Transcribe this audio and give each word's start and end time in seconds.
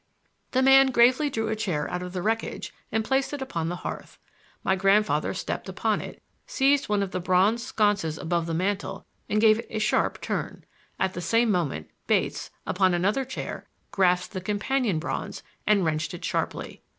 The 0.49 0.63
man 0.63 0.87
gravely 0.87 1.29
drew 1.29 1.49
a 1.49 1.55
chair 1.55 1.87
out 1.91 2.01
of 2.01 2.11
the 2.11 2.23
wreckage 2.23 2.73
and 2.91 3.05
placed 3.05 3.33
it 3.33 3.41
upon 3.43 3.69
the 3.69 3.75
hearth. 3.85 4.17
My 4.63 4.75
grandfather 4.75 5.31
stepped 5.35 5.69
upon 5.69 6.01
it, 6.01 6.23
seized 6.47 6.89
one 6.89 7.03
of 7.03 7.11
the 7.11 7.19
bronze 7.19 7.63
sconces 7.63 8.17
above 8.17 8.47
the 8.47 8.55
mantel 8.55 9.05
and 9.29 9.39
gave 9.39 9.59
it 9.59 9.67
a 9.69 9.77
sharp 9.77 10.19
turn. 10.19 10.65
At 10.99 11.13
the 11.13 11.21
same 11.21 11.51
moment, 11.51 11.91
Bates, 12.07 12.49
upon 12.65 12.95
another 12.95 13.23
chair, 13.23 13.67
grasped 13.91 14.33
the 14.33 14.41
companion 14.41 14.97
bronze 14.97 15.43
and 15.67 15.85
wrenched 15.85 16.15
it 16.15 16.25
sharply. 16.25 16.81